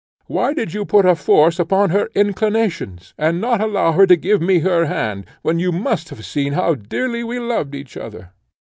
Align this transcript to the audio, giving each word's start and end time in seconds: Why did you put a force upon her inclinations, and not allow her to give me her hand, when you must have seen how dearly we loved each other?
Why 0.25 0.55
did 0.55 0.73
you 0.73 0.83
put 0.83 1.05
a 1.05 1.13
force 1.13 1.59
upon 1.59 1.91
her 1.91 2.09
inclinations, 2.15 3.13
and 3.19 3.39
not 3.39 3.61
allow 3.61 3.91
her 3.91 4.07
to 4.07 4.15
give 4.15 4.41
me 4.41 4.57
her 4.61 4.85
hand, 4.85 5.27
when 5.43 5.59
you 5.59 5.71
must 5.71 6.09
have 6.09 6.25
seen 6.25 6.53
how 6.53 6.73
dearly 6.73 7.23
we 7.23 7.37
loved 7.37 7.75
each 7.75 7.95
other? 7.95 8.31